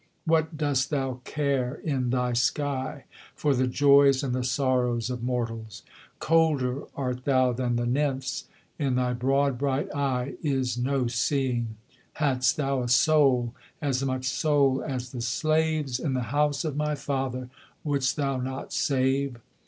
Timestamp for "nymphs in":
7.85-8.95